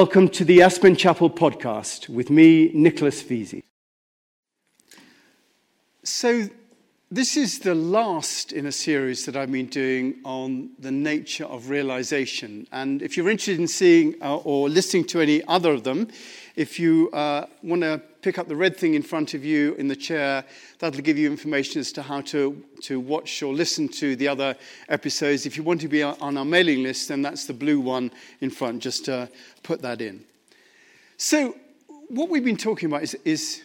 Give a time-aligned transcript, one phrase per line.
[0.00, 3.64] Welcome to the Aspen Chapel podcast with me, Nicholas Vesey.
[6.04, 6.50] So,
[7.10, 11.70] this is the last in a series that I've been doing on the nature of
[11.70, 12.66] realization.
[12.72, 16.08] And if you're interested in seeing uh, or listening to any other of them,
[16.56, 19.86] if you uh, want to pick up the red thing in front of you in
[19.86, 20.44] the chair,
[20.80, 24.56] that'll give you information as to how to, to watch or listen to the other
[24.88, 25.46] episodes.
[25.46, 28.10] If you want to be on our mailing list, then that's the blue one
[28.40, 28.82] in front.
[28.82, 29.28] Just to
[29.62, 30.24] put that in.
[31.18, 31.54] So,
[32.08, 33.62] what we've been talking about is, is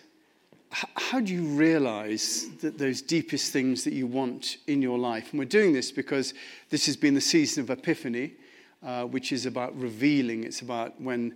[0.71, 5.31] how do you realize that those deepest things that you want in your life?
[5.31, 6.33] And we're doing this because
[6.69, 8.33] this has been the season of Epiphany,
[8.81, 10.45] uh, which is about revealing.
[10.45, 11.35] It's about when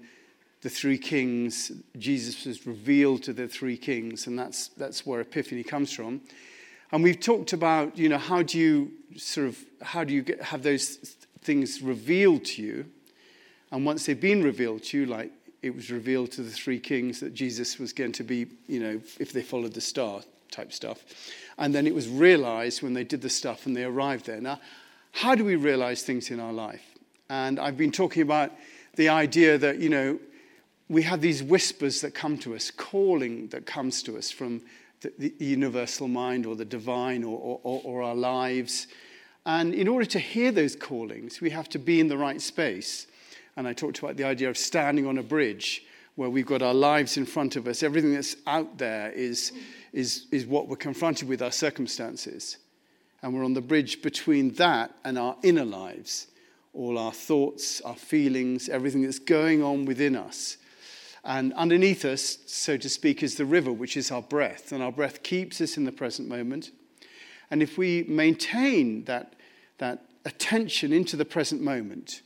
[0.61, 5.63] the three kings, Jesus was revealed to the three kings, and that's, that's where Epiphany
[5.63, 6.21] comes from.
[6.91, 10.41] And we've talked about, you know, how do you sort of, how do you get,
[10.41, 12.85] have those things revealed to you?
[13.71, 15.31] And once they've been revealed to you, like
[15.65, 19.01] it was revealed to the three kings that Jesus was going to be, you know,
[19.19, 20.21] if they followed the star
[20.51, 21.03] type stuff.
[21.57, 24.39] And then it was realized when they did the stuff and they arrived there.
[24.39, 24.59] Now,
[25.11, 26.83] how do we realize things in our life?
[27.31, 28.51] And I've been talking about
[28.95, 30.19] the idea that, you know,
[30.87, 34.61] we have these whispers that come to us, calling that comes to us from
[35.01, 38.85] the, the universal mind or the divine or, or, or our lives.
[39.47, 43.07] And in order to hear those callings, we have to be in the right space.
[43.57, 45.83] And I talked about the idea of standing on a bridge
[46.15, 47.83] where we've got our lives in front of us.
[47.83, 49.51] Everything that's out there is,
[49.93, 52.57] is, is what we're confronted with, our circumstances.
[53.21, 56.27] And we're on the bridge between that and our inner lives,
[56.73, 60.57] all our thoughts, our feelings, everything that's going on within us.
[61.23, 64.71] And underneath us, so to speak, is the river, which is our breath.
[64.71, 66.71] And our breath keeps us in the present moment.
[67.49, 69.33] And if we maintain that,
[69.79, 72.21] that attention into the present moment,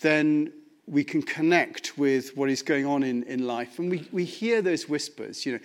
[0.00, 0.52] then
[0.86, 3.78] we can connect with what is going on in, in life.
[3.78, 5.58] And we, we hear those whispers, you know,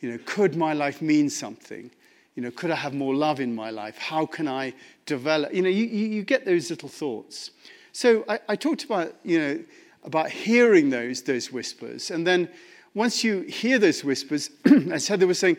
[0.00, 1.90] you know, could my life mean something?
[2.34, 3.96] You know, could I have more love in my life?
[3.96, 4.74] How can I
[5.06, 5.54] develop?
[5.54, 7.52] You know, you, you get those little thoughts.
[7.92, 9.64] So I, I talked about, you know,
[10.04, 12.10] about hearing those, those whispers.
[12.10, 12.48] And then
[12.94, 14.50] once you hear those whispers,
[14.92, 15.56] as Heather was saying,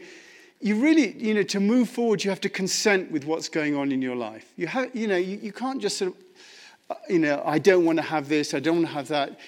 [0.60, 3.92] you really, you know, to move forward, you have to consent with what's going on
[3.92, 4.52] in your life.
[4.56, 6.27] You, have, you know, you, you can't just sort of
[7.10, 9.40] you know, I don't want to have this, I don't want to have that.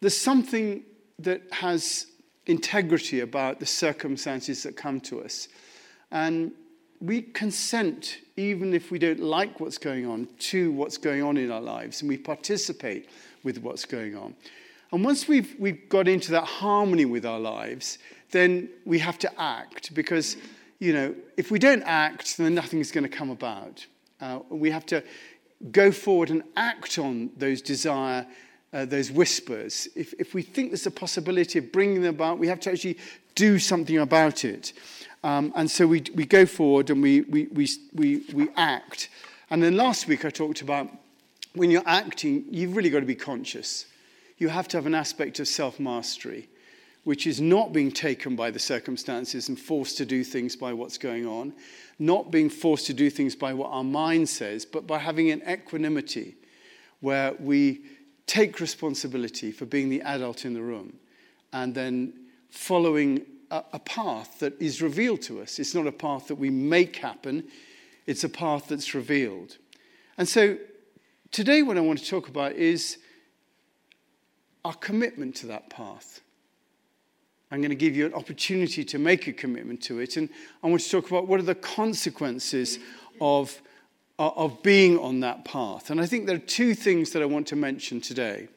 [0.00, 0.82] There's something
[1.18, 2.06] that has
[2.46, 5.48] integrity about the circumstances that come to us.
[6.10, 6.52] And
[7.00, 11.50] we consent, even if we don't like what's going on, to what's going on in
[11.50, 13.08] our lives, and we participate
[13.44, 14.34] with what's going on.
[14.90, 17.98] And once we've, we've got into that harmony with our lives,
[18.30, 20.36] then we have to act because,
[20.78, 23.86] you know, if we don't act, then nothing's going to come about.
[24.20, 25.04] Uh, we have to,
[25.72, 28.26] go forward and act on those desire,
[28.72, 29.88] uh, those whispers.
[29.94, 32.98] If, if we think there's a possibility of bringing them about, we have to actually
[33.34, 34.72] do something about it.
[35.24, 39.08] Um, and so we, we go forward and we, we, we, we, we act.
[39.50, 40.88] And then last week I talked about
[41.54, 43.86] when you're acting, you've really got to be conscious.
[44.38, 46.48] You have to have an aspect of self mastery,
[47.08, 50.98] which is not being taken by the circumstances and forced to do things by what's
[50.98, 51.54] going on,
[51.98, 55.42] not being forced to do things by what our mind says, but by having an
[55.48, 56.36] equanimity
[57.00, 57.80] where we
[58.26, 60.92] take responsibility for being the adult in the room
[61.54, 62.12] and then
[62.50, 65.58] following a, a, path that is revealed to us.
[65.58, 67.42] It's not a path that we make happen,
[68.04, 69.56] it's a path that's revealed.
[70.18, 70.58] And so
[71.30, 72.98] today, what I want to talk about is
[74.62, 76.20] our commitment to that path.
[77.50, 80.16] I'm going to give you an opportunity to make a commitment to it.
[80.16, 80.28] And
[80.62, 82.78] I want to talk about what are the consequences
[83.20, 83.60] of,
[84.18, 85.90] uh, of being on that path.
[85.90, 88.48] And I think there are two things that I want to mention today.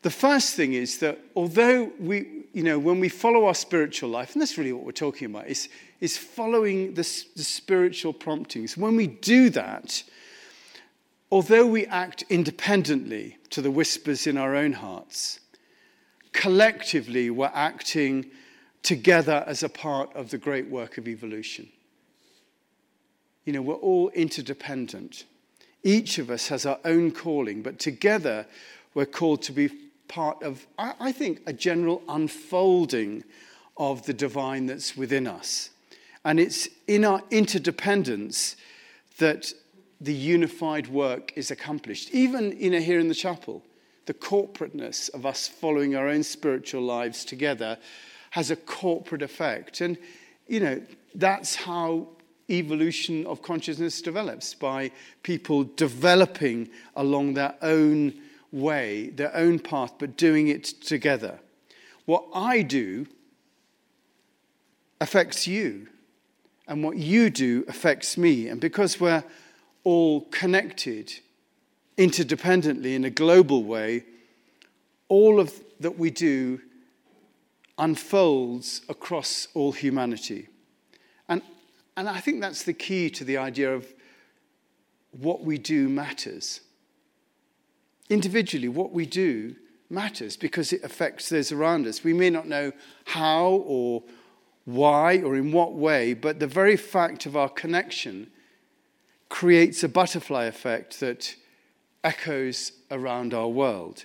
[0.00, 4.32] The first thing is that although we, you know, when we follow our spiritual life,
[4.32, 5.68] and that's really what we're talking about, is,
[6.00, 7.02] is following the,
[7.36, 8.76] the spiritual promptings.
[8.76, 10.02] When we do that,
[11.30, 15.38] although we act independently to the whispers in our own hearts,
[16.32, 18.30] collectively we're acting
[18.82, 21.68] together as a part of the great work of evolution.
[23.44, 25.24] You know, we're all interdependent.
[25.82, 28.46] Each of us has our own calling, but together
[28.94, 29.68] we're called to be
[30.08, 33.24] part of, I think, a general unfolding
[33.76, 35.70] of the divine that's within us.
[36.24, 38.56] And it's in our interdependence
[39.18, 39.52] that
[40.00, 42.10] the unified work is accomplished.
[42.12, 43.62] Even you know, here in the chapel,
[44.06, 47.78] the corporateness of us following our own spiritual lives together
[48.30, 49.80] has a corporate effect.
[49.80, 49.98] And,
[50.46, 50.82] you know,
[51.14, 52.08] that's how
[52.50, 54.90] evolution of consciousness develops by
[55.22, 58.14] people developing along their own
[58.50, 61.38] way, their own path, but doing it together.
[62.04, 63.06] What I do
[65.00, 65.88] affects you,
[66.68, 68.48] and what you do affects me.
[68.48, 69.24] And because we're
[69.84, 71.12] all connected
[71.96, 74.04] interdependently in a global way,
[75.08, 76.60] all of that we do
[77.78, 80.48] unfolds across all humanity.
[81.28, 81.42] And,
[81.96, 83.92] and I think that's the key to the idea of
[85.10, 86.60] what we do matters.
[88.08, 89.56] Individually, what we do
[89.90, 92.02] matters because it affects those around us.
[92.02, 92.72] We may not know
[93.04, 94.02] how or
[94.64, 98.30] why or in what way, but the very fact of our connection
[99.28, 101.34] creates a butterfly effect that
[102.04, 104.04] echoes around our world.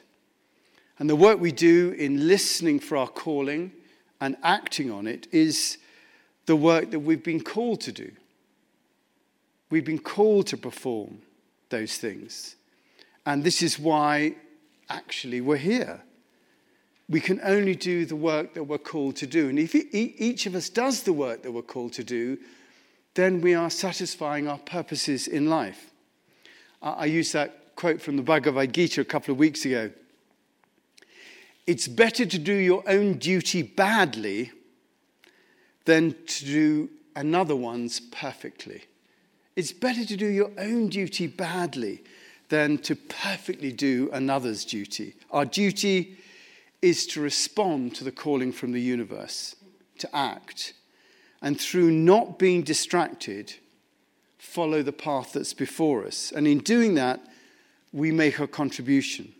[0.99, 3.71] And the work we do in listening for our calling
[4.19, 5.77] and acting on it is
[6.47, 8.11] the work that we've been called to do.
[9.69, 11.19] We've been called to perform
[11.69, 12.55] those things.
[13.25, 14.35] And this is why
[14.89, 16.01] actually we're here.
[17.09, 19.49] We can only do the work that we're called to do.
[19.49, 22.37] And if each of us does the work that we're called to do,
[23.13, 25.91] then we are satisfying our purposes in life.
[26.81, 29.91] I use that quote from the Bhagavad Gita a couple of weeks ago.
[31.67, 34.51] It's better to do your own duty badly
[35.85, 38.85] than to do another one's perfectly.
[39.55, 42.03] It's better to do your own duty badly
[42.49, 45.13] than to perfectly do another's duty.
[45.29, 46.17] Our duty
[46.81, 49.55] is to respond to the calling from the universe,
[49.99, 50.73] to act,
[51.43, 53.53] and through not being distracted,
[54.39, 56.31] follow the path that's before us.
[56.31, 57.19] And in doing that,
[57.93, 59.33] we make a contribution.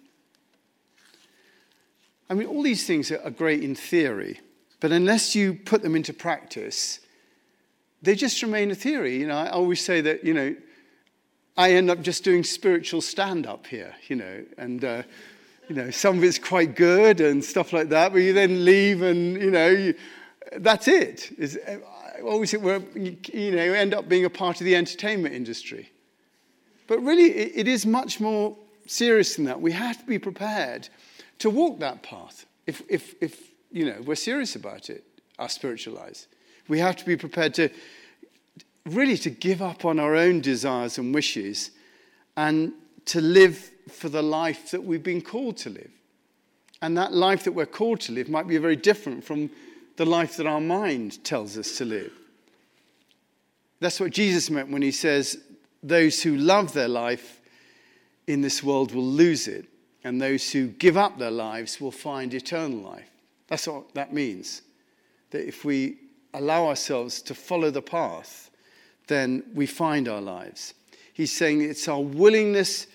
[2.30, 4.40] I mean, all these things are great in theory,
[4.80, 7.00] but unless you put them into practice,
[8.02, 9.18] they just remain a theory.
[9.18, 10.56] You know, I always say that, you know,
[11.56, 15.04] I end up just doing spiritual stand up here, you know, and, uh,
[15.68, 19.02] you know, some of it's quite good and stuff like that, but you then leave
[19.02, 19.96] and, you know, you,
[20.58, 21.34] that's it.
[21.38, 25.34] It's, I always think we're, you know, end up being a part of the entertainment
[25.34, 25.92] industry.
[26.88, 29.60] But really, it, is much more serious than that.
[29.60, 30.88] We have to be prepared
[31.40, 35.04] to walk that path if, if, if you know, we're serious about it,
[35.38, 36.28] our spiritual lives.
[36.68, 37.70] We have to be prepared to
[38.86, 41.72] really to give up on our own desires and wishes
[42.36, 42.72] and
[43.06, 45.92] to live for the life that we've been called to live.
[46.82, 49.50] And that life that we're called to live might be very different from
[49.96, 52.12] the life that our mind tells us to live.
[53.80, 55.40] That's what Jesus meant when he says,
[55.88, 57.40] Those who love their life
[58.28, 59.66] in this world will lose it,
[60.04, 63.10] and those who give up their lives will find eternal life.
[63.48, 64.64] That's what that means.
[65.32, 65.98] That if we
[66.34, 68.52] allow ourselves to follow the path,
[69.08, 70.74] then we find our lives.
[71.14, 72.88] He's saying it's our willingness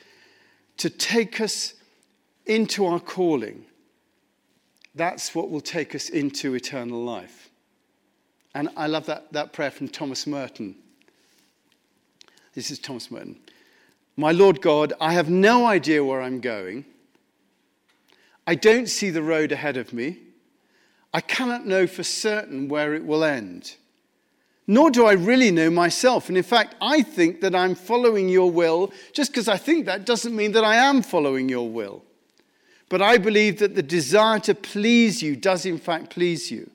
[0.77, 1.73] to take us
[2.45, 3.65] into our calling.
[4.95, 7.49] That's what will take us into eternal life.
[8.55, 10.77] And I love that, that prayer from Thomas Merton.
[12.55, 13.39] This is Thomas Merton.
[14.17, 16.85] My Lord God, I have no idea where I'm going.
[18.47, 20.19] I don't see the road ahead of me.
[21.15, 23.77] I cannot know for certain where it will end.
[24.67, 26.29] Nor do I really know myself.
[26.29, 28.93] And in fact, I think that I'm following your will.
[29.13, 32.03] Just because I think that doesn't mean that I am following your will.
[32.89, 36.71] But I believe that the desire to please you does, in fact, please you.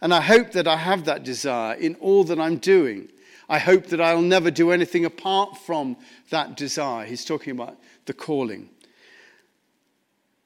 [0.00, 3.08] And I hope that I have that desire in all that I'm doing.
[3.48, 5.96] I hope that I'll never do anything apart from
[6.30, 7.06] that desire.
[7.06, 8.68] He's talking about the calling.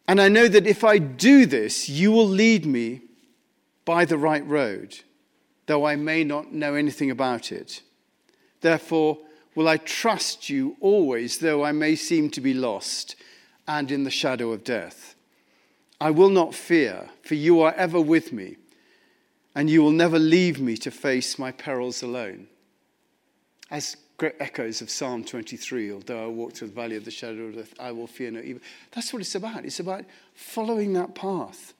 [0.06, 3.02] And I know that if I do this, you will lead me
[3.85, 5.00] by the right road,
[5.66, 7.82] though I may not know anything about it.
[8.61, 9.18] Therefore,
[9.54, 13.16] will I trust you always, though I may seem to be lost
[13.66, 15.14] and in the shadow of death.
[16.00, 18.56] I will not fear, for you are ever with me,
[19.54, 22.49] and you will never leave me to face my perils alone.
[23.73, 27.45] As great echoes of Psalm 23, although I walk through the valley of the shadow
[27.45, 28.61] of death, I will fear no evil.
[28.91, 29.64] That's what it's about.
[29.64, 31.73] It's about following that path.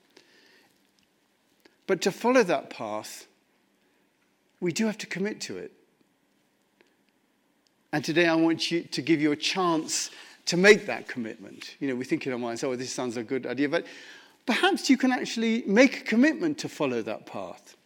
[1.85, 3.27] But to follow that path,
[4.59, 5.71] we do have to commit to it.
[7.91, 10.09] And today I want you to give you a chance
[10.47, 11.75] to make that commitment.
[11.79, 13.85] You know, we think in our minds, oh, this sounds a good idea, but
[14.47, 17.77] perhaps you can actually make a commitment to follow that path.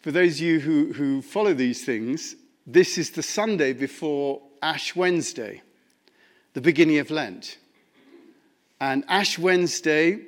[0.00, 2.36] For those of you who, who follow these things,
[2.66, 5.62] this is the Sunday before Ash Wednesday,
[6.54, 7.58] the beginning of Lent.
[8.80, 10.20] And Ash Wednesday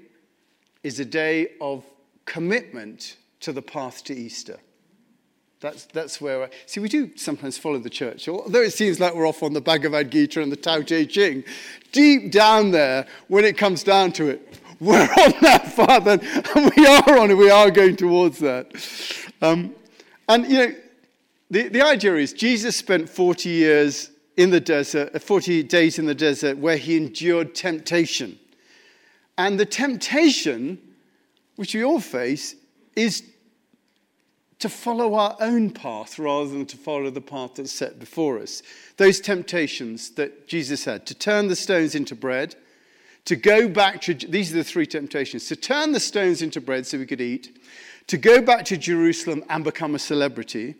[0.82, 1.84] is a day of
[2.24, 4.58] commitment to the path to Easter.
[5.60, 8.28] That's, that's where, I, see, we do sometimes follow the church.
[8.28, 11.44] Although it seems like we're off on the Bhagavad Gita and the Tao Te Ching,
[11.92, 16.18] deep down there, when it comes down to it, we're on that Father,
[16.54, 17.34] and we are on it.
[17.34, 18.72] We are going towards that.
[19.42, 19.74] Um,
[20.28, 20.74] and, you know,
[21.50, 26.06] the, the idea is Jesus spent 40 years in the desert, uh, 40 days in
[26.06, 28.38] the desert, where he endured temptation.
[29.36, 30.78] And the temptation,
[31.56, 32.54] which we all face,
[32.96, 33.24] is
[34.60, 38.62] to follow our own path rather than to follow the path that's set before us.
[38.98, 42.54] Those temptations that Jesus had to turn the stones into bread,
[43.24, 46.86] to go back to, these are the three temptations to turn the stones into bread
[46.86, 47.58] so we could eat,
[48.06, 50.74] to go back to Jerusalem and become a celebrity.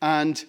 [0.00, 0.42] And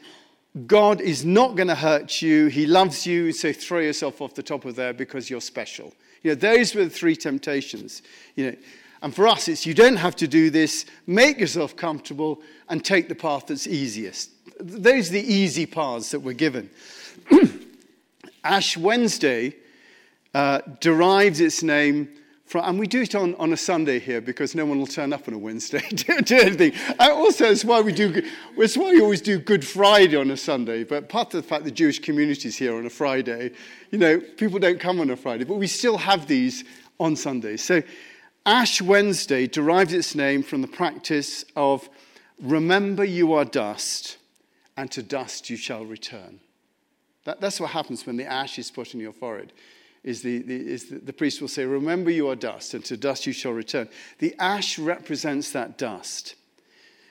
[0.66, 2.48] God is not going to hurt you.
[2.48, 5.94] He loves you, so throw yourself off the top of there because you're special.
[6.24, 8.02] You know, those were the three temptations.
[8.36, 8.58] You know,
[9.02, 13.08] and for us, it's you don't have to do this, make yourself comfortable, and take
[13.08, 14.32] the path that's easiest.
[14.60, 16.70] Those are the easy paths that we're given.
[18.44, 19.56] Ash Wednesday
[20.34, 22.10] uh, derives its name
[22.46, 25.14] from, and we do it on, on a Sunday here because no one will turn
[25.14, 26.74] up on a Wednesday to do anything.
[27.00, 28.24] And also, it's why we do,
[28.58, 30.84] it's why we always do Good Friday on a Sunday.
[30.84, 33.52] But part of the fact the Jewish community is here on a Friday,
[33.92, 36.64] you know, people don't come on a Friday, but we still have these
[37.00, 37.64] on Sundays.
[37.64, 37.84] So
[38.46, 41.88] Ash Wednesday derives its name from the practice of
[42.42, 44.18] remember you are dust,
[44.76, 46.40] and to dust you shall return.
[47.26, 49.54] That, that's what happens when the ash is put on your forehead.
[50.04, 52.96] Is the, the, is the, the priest will say, Remember you are dust, and to
[52.96, 53.90] dust you shall return.
[54.20, 56.36] The ash represents that dust.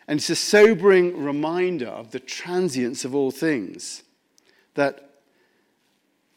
[0.07, 4.03] And it's a sobering reminder of the transience of all things,
[4.75, 5.09] that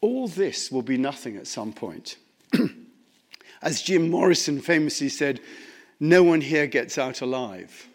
[0.02, 2.16] all this will be nothing at some point.
[3.62, 5.40] As Jim Morrison famously said,
[6.00, 7.88] no one here gets out alive.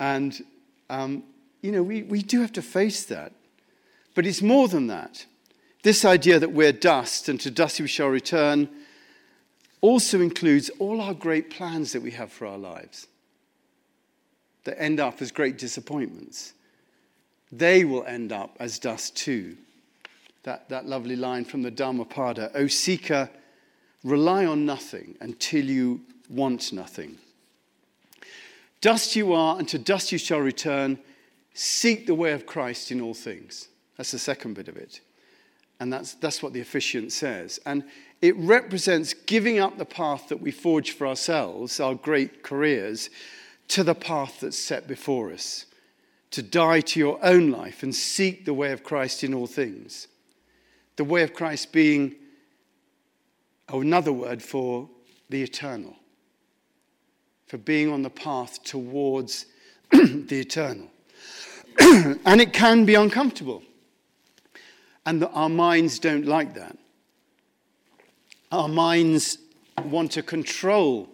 [0.00, 0.42] And,
[0.88, 1.22] um,
[1.60, 3.32] you know, we, we do have to face that.
[4.14, 5.26] But it's more than that.
[5.84, 8.70] This idea that we're dust and to dust we shall return
[9.82, 13.06] also includes all our great plans that we have for our lives
[14.64, 16.54] that end up as great disappointments.
[17.52, 19.58] They will end up as dust too.
[20.44, 23.28] That, that lovely line from the Dhammapada O seeker,
[24.04, 27.16] Rely on nothing until you want nothing.
[28.82, 30.98] Dust you are, and to dust you shall return.
[31.54, 33.68] Seek the way of Christ in all things.
[33.96, 35.00] That's the second bit of it.
[35.80, 37.58] And that's, that's what the officiant says.
[37.66, 37.84] And
[38.22, 43.10] it represents giving up the path that we forge for ourselves, our great careers,
[43.68, 45.66] to the path that's set before us.
[46.32, 50.08] To die to your own life and seek the way of Christ in all things.
[50.96, 52.16] The way of Christ being
[53.72, 54.88] or another word for
[55.30, 55.96] the eternal,
[57.46, 59.46] for being on the path towards
[59.90, 60.88] the eternal.
[61.80, 63.62] and it can be uncomfortable.
[65.06, 66.76] And the, our minds don't like that.
[68.50, 69.38] Our minds
[69.84, 71.08] want to control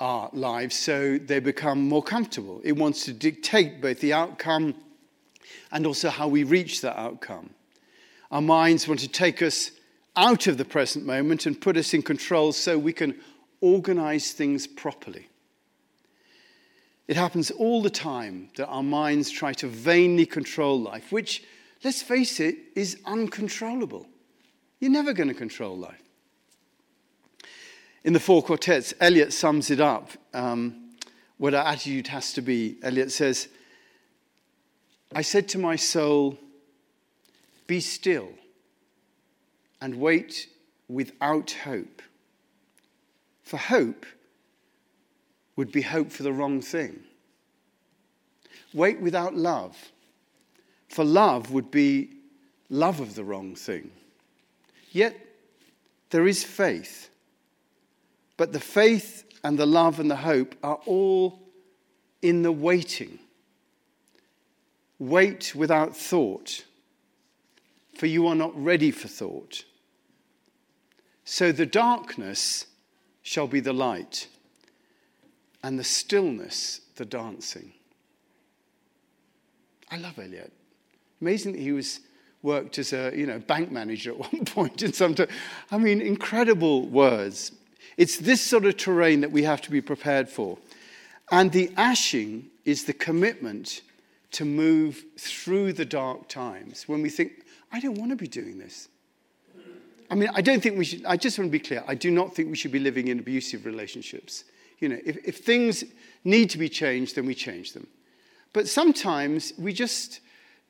[0.00, 2.60] our lives so they become more comfortable.
[2.64, 4.74] It wants to dictate both the outcome
[5.72, 7.50] and also how we reach that outcome.
[8.30, 9.70] Our minds want to take us
[10.16, 13.18] out of the present moment and put us in control so we can
[13.60, 15.28] organize things properly.
[17.06, 21.42] It happens all the time that our minds try to vainly control life, which,
[21.84, 24.06] let's face it, is uncontrollable.
[24.80, 26.02] You're never going to control life.
[28.04, 30.94] In the four quartets, Eliot sums it up um,
[31.36, 32.78] what our attitude has to be.
[32.82, 33.48] Eliot says,
[35.14, 36.38] I said to my soul,
[37.66, 38.28] Be still
[39.80, 40.48] and wait
[40.88, 42.02] without hope.
[43.42, 44.06] For hope
[45.56, 47.00] would be hope for the wrong thing.
[48.74, 49.76] Wait without love.
[50.88, 52.10] For love would be
[52.70, 53.90] love of the wrong thing.
[54.90, 55.16] Yet
[56.10, 57.10] there is faith.
[58.36, 61.40] But the faith and the love and the hope are all
[62.22, 63.18] in the waiting.
[64.98, 66.64] Wait without thought,
[67.96, 69.64] for you are not ready for thought.
[71.24, 72.66] So the darkness
[73.22, 74.28] shall be the light,
[75.62, 77.72] and the stillness the dancing.
[79.90, 80.52] I love Eliot.
[81.20, 82.00] Amazing that he was
[82.42, 85.28] worked as a you know bank manager at one point in some time.
[85.70, 87.52] I mean, incredible words.
[87.96, 90.58] It's this sort of terrain that we have to be prepared for.
[91.30, 93.82] And the ashing is the commitment
[94.32, 98.58] to move through the dark times when we think, I don't want to be doing
[98.58, 98.88] this.
[100.10, 101.84] I mean, I don't think we should, I just want to be clear.
[101.86, 104.44] I do not think we should be living in abusive relationships.
[104.78, 105.84] You know, if, if things
[106.24, 107.86] need to be changed, then we change them.
[108.52, 110.20] But sometimes we just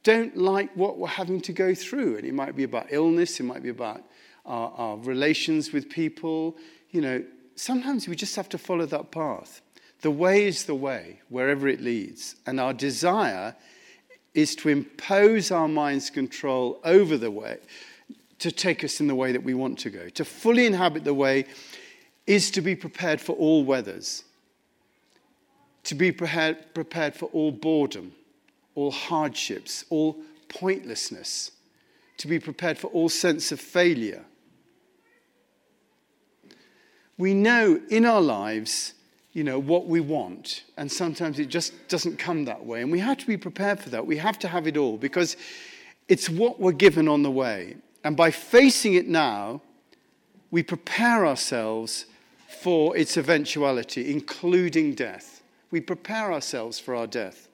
[0.03, 2.17] don't like what we're having to go through.
[2.17, 4.03] And it might be about illness, it might be about
[4.47, 6.57] our, our relations with people.
[6.91, 7.25] You know,
[7.57, 9.61] sometimes we just have to follow that path.
[10.01, 12.37] The way is the way, wherever it leads.
[12.47, 13.57] And our desire
[14.35, 17.59] is to impose our mind's control over the way,
[18.39, 20.09] to take us in the way that we want to go.
[20.11, 21.47] To fully inhabit the way
[22.27, 24.23] is to be prepared for all weathers,
[25.85, 28.13] to be prepared, prepared for all boredom,
[28.79, 30.17] all hardships, all
[30.49, 31.53] pointlessness,
[32.17, 34.25] to be prepared for all sense of failure.
[37.17, 38.95] We know in our lives
[39.33, 40.65] you know, what we want.
[40.77, 42.83] And sometimes it just doesn't come that way.
[42.83, 44.07] And we have to be prepared for that.
[44.07, 45.37] We have to have it all because
[46.09, 47.77] it's what we're given on the way.
[48.05, 49.61] And by facing it now,
[50.51, 52.07] we prepare ourselves
[52.63, 55.43] for its eventuality, including death.
[55.71, 57.48] We prepare ourselves for our death.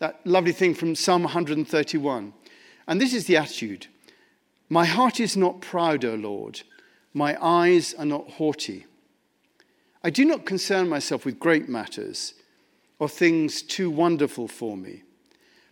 [0.00, 2.32] That lovely thing from Psalm 131.
[2.88, 3.86] And this is the attitude
[4.68, 6.62] My heart is not proud, O Lord.
[7.12, 8.86] My eyes are not haughty.
[10.02, 12.34] I do not concern myself with great matters
[12.98, 15.02] or things too wonderful for me,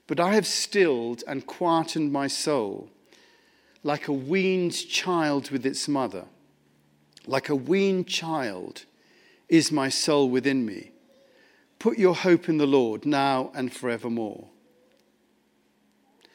[0.06, 2.90] but I have stilled and quietened my soul
[3.82, 6.26] like a weaned child with its mother.
[7.26, 8.84] Like a weaned child
[9.48, 10.90] is my soul within me.
[11.78, 14.48] Put your hope in the Lord now and forevermore.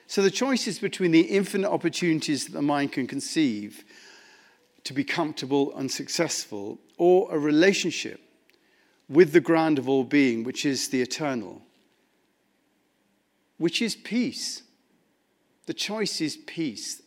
[0.08, 3.84] So the choice is between the infinite opportunities that the mind can conceive
[4.84, 8.20] to be comfortable and successful, or a relationship
[9.10, 11.62] with the ground of all being, which is the eternal,
[13.58, 14.64] which is peace.
[15.66, 17.02] The choice is peace,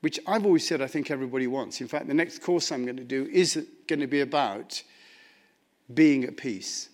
[0.00, 1.80] which I've always said I think everybody wants.
[1.80, 4.82] In fact, the next course I'm going to do is going to be about
[5.92, 6.88] being at peace.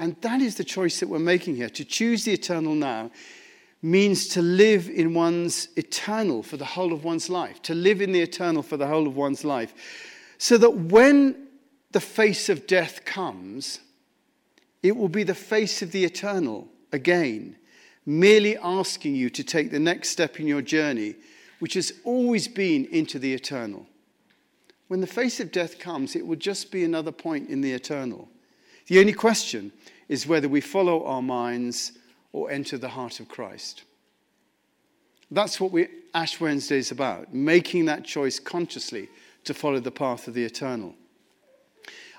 [0.00, 1.68] And that is the choice that we're making here.
[1.68, 3.10] To choose the eternal now
[3.82, 8.12] means to live in one's eternal for the whole of one's life, to live in
[8.12, 9.74] the eternal for the whole of one's life.
[10.38, 11.48] So that when
[11.90, 13.80] the face of death comes,
[14.82, 17.56] it will be the face of the eternal again,
[18.06, 21.14] merely asking you to take the next step in your journey,
[21.58, 23.86] which has always been into the eternal.
[24.88, 28.30] When the face of death comes, it will just be another point in the eternal.
[28.86, 29.72] The only question
[30.08, 31.92] is whether we follow our minds
[32.32, 33.84] or enter the heart of Christ.
[35.30, 39.08] That's what we, Ash Wednesday is about, making that choice consciously
[39.44, 40.94] to follow the path of the eternal.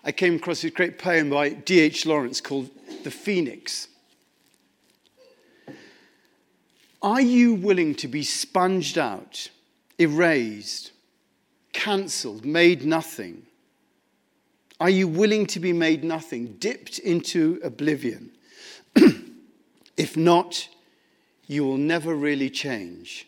[0.03, 2.05] I came across this great poem by D.H.
[2.05, 2.69] Lawrence called
[3.03, 3.87] The Phoenix.
[7.01, 9.49] Are you willing to be sponged out,
[9.99, 10.91] erased,
[11.73, 13.45] cancelled, made nothing?
[14.81, 18.31] Are you willing to be made nothing, dipped into oblivion?
[19.95, 20.67] If not,
[21.45, 23.27] you will never really change.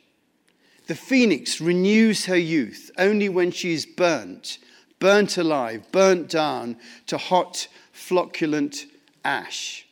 [0.88, 4.58] The phoenix renews her youth only when she is burnt,
[4.98, 8.88] burnt alive, burnt down to hot, flocculent
[9.24, 9.86] ash.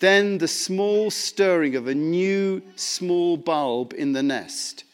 [0.00, 4.84] Then the small stirring of a new small bulb in the nest,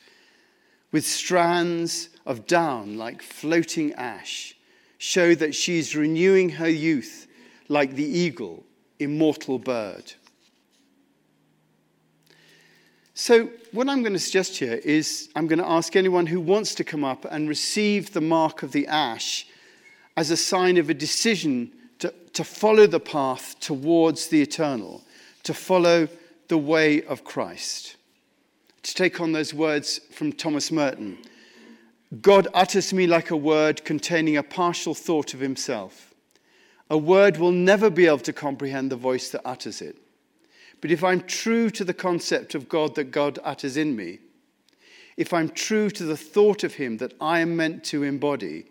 [0.90, 4.56] with strands of down like floating ash,
[5.02, 7.26] show that she is renewing her youth
[7.66, 8.62] like the eagle,
[9.00, 10.12] immortal bird.
[13.12, 16.76] So, what I'm going to suggest here is I'm going to ask anyone who wants
[16.76, 19.44] to come up and receive the mark of the ash
[20.16, 25.02] as a sign of a decision to, to follow the path towards the eternal,
[25.42, 26.06] to follow
[26.46, 27.96] the way of Christ.
[28.84, 31.18] To take on those words from Thomas Merton
[32.20, 36.12] God utters me like a word containing a partial thought of himself.
[36.90, 39.96] A word will never be able to comprehend the voice that utters it.
[40.82, 44.18] But if I'm true to the concept of God that God utters in me,
[45.16, 48.66] if I'm true to the thought of Him that I am meant to embody,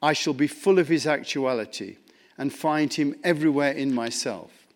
[0.00, 1.96] I shall be full of His actuality
[2.38, 4.66] and find Him everywhere in myself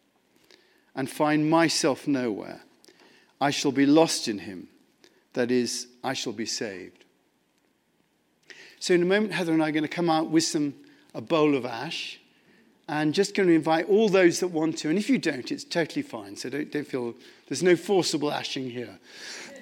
[0.94, 2.60] and find myself nowhere.
[3.40, 4.68] I shall be lost in Him.
[5.32, 7.04] That is, I shall be saved.
[8.82, 10.74] So, in a moment, Heather and I are going to come out with some,
[11.14, 12.18] a bowl of ash
[12.88, 14.88] and just going to invite all those that want to.
[14.88, 16.34] And if you don't, it's totally fine.
[16.34, 17.14] So don't, don't feel
[17.46, 18.98] there's no forcible ashing here.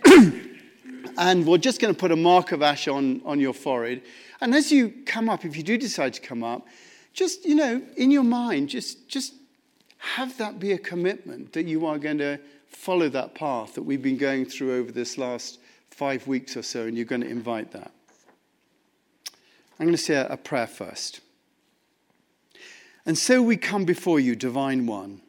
[1.18, 4.00] and we're just going to put a mark of ash on, on your forehead.
[4.40, 6.66] And as you come up, if you do decide to come up,
[7.12, 9.34] just, you know, in your mind, just, just
[9.98, 14.00] have that be a commitment that you are going to follow that path that we've
[14.00, 15.58] been going through over this last
[15.90, 17.92] five weeks or so, and you're going to invite that.
[19.80, 21.22] I'm going to say a, prayer first.
[23.06, 25.22] And so we come before you, Divine One,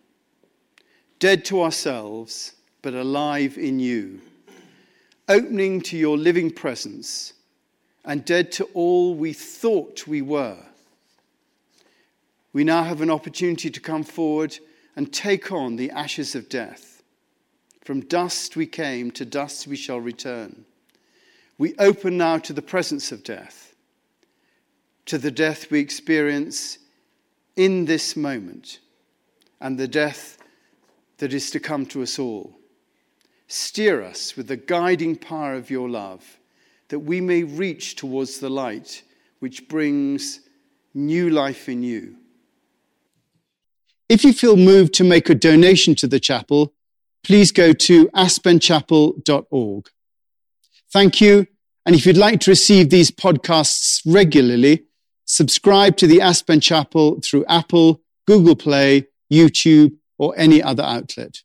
[1.20, 4.20] dead to ourselves, but alive in you,
[5.30, 7.32] opening to your living presence,
[8.04, 10.58] and dead to all we thought we were.
[12.52, 14.60] We now have an opportunity to come forward
[14.98, 17.02] and take on the ashes of death.
[17.86, 20.66] From dust we came, to dust we shall return.
[21.58, 23.71] We open now to the presence of death,
[25.06, 26.78] to the death we experience
[27.56, 28.80] in this moment,
[29.60, 30.38] and the death
[31.18, 32.58] that is to come to us all.
[33.48, 36.40] Steer us with the guiding power of your love,
[36.88, 39.04] that we may reach towards the light
[39.40, 40.42] which brings
[40.94, 42.16] new life in you.
[44.08, 46.74] If you feel moved to make a donation to the chapel,
[47.24, 49.90] please go to aspenchapel.org.
[50.92, 51.48] Thank you.
[51.86, 54.84] And if you'd like to receive these podcasts regularly,
[55.32, 61.38] subscribe to the Aspen Chapel through Apple, Google Play, YouTube, or any other outlet.